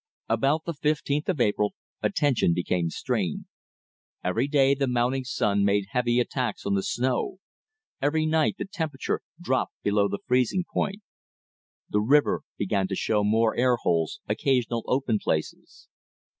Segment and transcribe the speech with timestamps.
[0.27, 3.45] About the fifteenth of April attention became strained.
[4.23, 7.37] Every day the mounting sun made heavy attacks on the snow:
[8.01, 11.03] every night the temperature dropped below the freezing point.
[11.87, 15.87] The river began to show more air holes, occasional open places.